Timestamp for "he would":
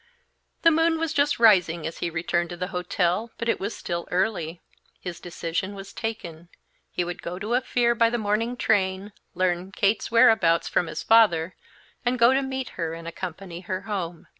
6.89-7.21